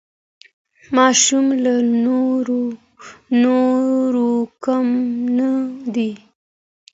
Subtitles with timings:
[0.95, 1.75] ماشوم له
[3.43, 4.31] نورو
[4.65, 4.87] کم
[5.37, 5.49] نه
[5.93, 6.11] دی.